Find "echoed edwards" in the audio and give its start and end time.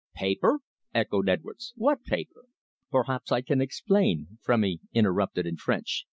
0.95-1.73